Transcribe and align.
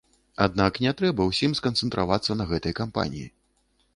Аднак, 0.45 0.79
не 0.85 0.93
трэба 1.01 1.27
ўсім 1.27 1.51
сканцэнтравацца 1.59 2.39
на 2.39 2.47
гэтай 2.53 2.73
кампаніі. 2.83 3.27